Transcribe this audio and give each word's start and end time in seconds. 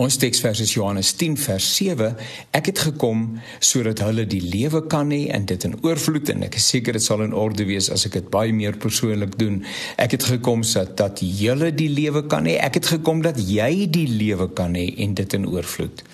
Ons 0.00 0.16
teksvers 0.16 0.62
is 0.64 0.70
Johannes 0.72 1.10
10 1.20 1.34
vers 1.36 1.64
7. 1.76 2.14
Ek 2.56 2.70
het 2.70 2.80
gekom 2.86 3.26
sodat 3.60 4.00
hulle 4.00 4.24
die 4.24 4.40
lewe 4.40 4.80
kan 4.88 5.10
hê 5.12 5.26
en 5.34 5.44
dit 5.50 5.66
in 5.68 5.74
oorvloed 5.84 6.30
en 6.32 6.46
ek 6.46 6.56
is 6.56 6.68
seker 6.72 6.96
dit 6.96 7.04
sal 7.04 7.20
in 7.26 7.36
orde 7.36 7.66
wees 7.68 7.90
as 7.92 8.06
ek 8.08 8.16
dit 8.16 8.30
baie 8.32 8.54
meer 8.56 8.78
persoonlik 8.80 9.36
doen. 9.42 9.60
Ek 10.00 10.16
het 10.16 10.24
gekom 10.30 10.64
sodat 10.64 10.96
dat 11.02 11.20
julle 11.20 11.68
die 11.76 11.90
lewe 11.92 12.24
kan 12.32 12.48
hê. 12.48 12.56
Ek 12.64 12.80
het 12.80 12.88
gekom 12.94 13.20
dat 13.26 13.42
jy 13.44 13.90
die 13.92 14.06
lewe 14.08 14.48
kan 14.56 14.78
hê 14.78 14.88
en 15.04 15.12
dit 15.20 15.36
in 15.36 15.48
oorvloed. 15.52 16.04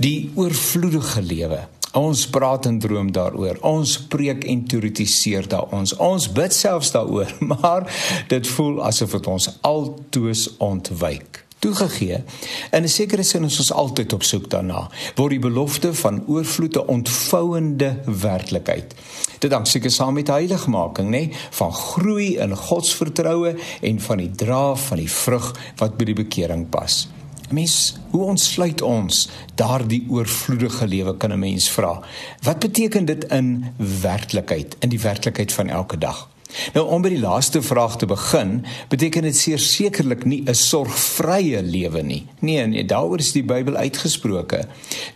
Die 0.00 0.30
oorvloedige 0.40 1.28
lewe. 1.28 1.66
Ons 1.96 2.24
praat 2.32 2.70
en 2.70 2.80
droom 2.80 3.12
daaroor. 3.12 3.60
Ons 3.68 3.98
preek 4.12 4.48
en 4.48 4.64
teoretiseer 4.64 5.48
daar 5.52 5.76
ons. 5.76 5.92
Ons 6.00 6.32
bid 6.32 6.56
selfs 6.56 6.96
daaroor, 6.96 7.36
maar 7.52 7.84
dit 8.32 8.54
voel 8.56 8.80
asof 8.88 9.18
dit 9.18 9.34
ons 9.36 9.52
altoos 9.60 10.54
ontwyk 10.56 11.45
toegegee. 11.66 12.22
In 12.70 12.82
'n 12.82 12.88
sekere 12.88 13.22
sin 13.22 13.44
is 13.44 13.58
ons 13.58 13.72
altyd 13.72 14.12
op 14.12 14.22
soek 14.22 14.50
daarna, 14.50 14.88
waar 15.14 15.28
die 15.28 15.38
belofte 15.38 15.94
van 15.94 16.22
oorvloede 16.26 16.86
ontvouende 16.86 18.00
werklikheid. 18.04 18.94
Dit 19.38 19.52
hang 19.52 19.66
seker 19.66 19.90
saam 19.90 20.14
met 20.14 20.28
heiligmaking, 20.28 21.10
nê, 21.10 21.34
van 21.50 21.72
groei 21.72 22.36
in 22.38 22.56
godsvertroue 22.56 23.56
en 23.80 24.00
van 24.00 24.18
die 24.18 24.30
dra 24.30 24.74
van 24.74 24.96
die 24.96 25.10
vrug 25.10 25.52
wat 25.76 25.96
by 25.96 26.04
die 26.04 26.14
bekering 26.24 26.68
pas. 26.68 27.08
Mens, 27.50 27.94
hoe 28.10 28.24
ontsluit 28.24 28.82
ons 28.82 29.28
daardie 29.54 30.06
oorvloedige 30.10 30.86
lewe 30.86 31.16
kan 31.16 31.32
'n 31.32 31.38
mens 31.38 31.70
vra? 31.70 32.00
Wat 32.42 32.58
beteken 32.58 33.04
dit 33.04 33.24
in 33.24 33.74
werklikheid, 34.02 34.76
in 34.80 34.88
die 34.88 35.00
werklikheid 35.00 35.52
van 35.52 35.68
elke 35.68 35.98
dag? 35.98 36.35
Nou 36.74 36.86
om 36.94 37.02
by 37.02 37.10
die 37.12 37.20
laaste 37.20 37.62
vraag 37.62 37.96
te 38.00 38.06
begin, 38.06 38.64
beteken 38.88 39.26
dit 39.26 39.36
seker 39.36 39.62
sekerlik 39.62 40.24
nie 40.24 40.42
'n 40.46 40.54
sorgvrye 40.54 41.62
lewe 41.62 42.02
nie. 42.02 42.26
Nee, 42.40 42.66
nee, 42.66 42.84
daaroor 42.84 43.18
is 43.18 43.32
die 43.32 43.44
Bybel 43.44 43.76
uitgesproke. 43.76 44.66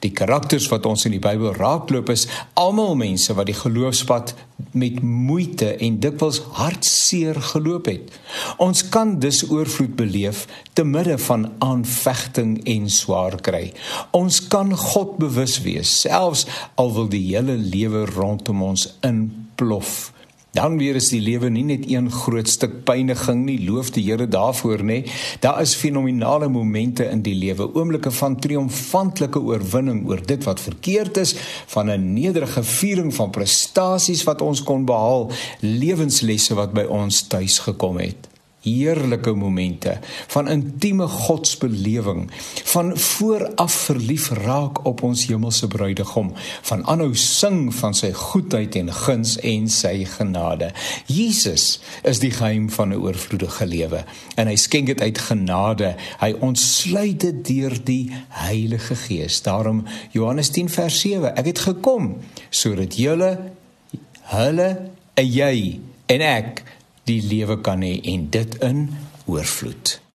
Die 0.00 0.10
karakters 0.10 0.68
wat 0.68 0.86
ons 0.86 1.04
in 1.04 1.10
die 1.10 1.20
Bybel 1.20 1.54
raakloop 1.54 2.08
is 2.10 2.26
almal 2.54 2.94
mense 2.94 3.34
wat 3.34 3.46
die 3.46 3.54
geloofspad 3.54 4.34
met 4.72 5.02
moeite 5.02 5.76
en 5.76 5.98
dikwels 6.00 6.40
hartseer 6.52 7.40
geloop 7.40 7.86
het. 7.86 8.12
Ons 8.56 8.88
kan 8.88 9.18
dus 9.18 9.50
oorvloed 9.50 9.96
beleef 9.96 10.46
te 10.72 10.84
midde 10.84 11.18
van 11.18 11.52
aanvegting 11.58 12.64
en 12.64 12.90
swaar 12.90 13.40
kry. 13.40 13.72
Ons 14.10 14.46
kan 14.48 14.76
God 14.76 15.16
bewus 15.16 15.60
wees 15.60 16.00
selfs 16.00 16.46
al 16.74 16.94
wil 16.94 17.08
die 17.08 17.24
hele 17.34 17.56
lewe 17.56 18.04
rondom 18.04 18.62
ons 18.62 18.88
inplof. 19.00 20.12
Dan 20.52 20.78
weer 20.78 20.96
is 20.98 21.08
die 21.12 21.20
lewe 21.22 21.46
nie 21.50 21.62
net 21.62 21.84
een 21.86 22.08
groot 22.10 22.48
stuk 22.50 22.80
pyniging 22.88 23.44
nie, 23.46 23.58
loof 23.62 23.92
die 23.94 24.02
Here 24.08 24.26
daarvoor 24.26 24.82
nê. 24.82 25.04
Daar 25.44 25.60
is 25.62 25.76
fenominale 25.78 26.48
momente 26.50 27.06
in 27.06 27.22
die 27.22 27.36
lewe, 27.38 27.68
oomblikke 27.74 28.10
van 28.10 28.34
triomfantelike 28.42 29.38
oorwinning 29.38 30.02
oor 30.10 30.24
dit 30.26 30.44
wat 30.44 30.60
verkeerd 30.60 31.22
is, 31.22 31.36
van 31.70 31.90
'n 31.90 32.12
nederige 32.14 32.62
viering 32.62 33.14
van 33.14 33.30
prestasies 33.30 34.24
wat 34.24 34.42
ons 34.42 34.62
kon 34.62 34.84
behaal, 34.84 35.30
lewenslesse 35.60 36.54
wat 36.54 36.72
by 36.72 36.84
ons 36.84 37.22
tuis 37.22 37.58
gekom 37.58 37.98
het 37.98 38.30
heerlike 38.64 39.32
momente 39.32 39.98
van 40.26 40.48
intieme 40.48 41.06
godsbelewing 41.08 42.30
van 42.72 42.92
vooraf 42.98 43.72
verlief 43.72 44.28
raak 44.30 44.84
op 44.86 45.02
ons 45.02 45.26
hemelse 45.26 45.68
bruidegom 45.68 46.32
van 46.68 46.84
aanhou 46.86 47.14
sing 47.16 47.74
van 47.74 47.96
sy 47.96 48.12
goedheid 48.16 48.76
en 48.80 48.92
guns 48.92 49.36
en 49.46 49.68
sy 49.72 50.04
genade. 50.04 50.70
Jesus 51.06 51.80
is 52.02 52.20
die 52.20 52.32
geheim 52.34 52.70
van 52.70 52.92
'n 52.92 53.00
oorvloedige 53.00 53.66
lewe 53.66 54.04
en 54.36 54.46
hy 54.46 54.56
skenk 54.56 54.86
dit 54.86 55.00
uit 55.00 55.18
genade. 55.18 55.94
Hy 56.20 56.34
ontsluit 56.40 57.20
dit 57.20 57.44
deur 57.46 57.84
die 57.84 58.12
Heilige 58.28 58.94
Gees. 58.94 59.42
Daarom 59.42 59.84
Johannes 60.10 60.50
10 60.50 60.68
vers 60.68 61.00
7 61.00 61.36
ek 61.36 61.46
het 61.46 61.58
gekom 61.58 62.16
sodat 62.50 62.96
julle 62.96 63.38
hulle 64.22 64.90
en 65.14 65.26
jy 65.26 65.80
en 66.06 66.20
ek 66.20 66.62
die 67.10 67.22
lewe 67.26 67.58
kan 67.66 67.82
hê 67.82 67.96
en 68.14 68.28
dit 68.30 68.54
in 68.70 68.86
oorvloed. 69.26 70.00